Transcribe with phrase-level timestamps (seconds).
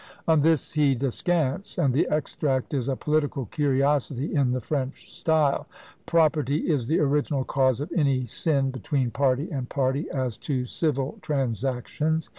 [0.27, 5.67] On this he descants; and the extract is a political curiosity in the French style!
[6.07, 11.19] "Property is the original cause of any sin between party and party as to civil
[11.21, 12.29] transactions.